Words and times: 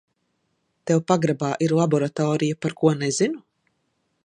Tev 0.91 1.01
pagrabā 1.11 1.51
ir 1.67 1.75
laboratorija, 1.81 2.59
par 2.67 2.77
ko 2.83 2.95
nezinu? 3.05 3.45